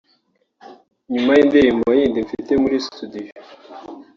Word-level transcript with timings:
“nyuma 1.11 1.31
y’indirimbo 1.37 1.89
yindi 1.97 2.19
mfite 2.27 2.51
muri 2.63 2.77
studio 2.85 3.31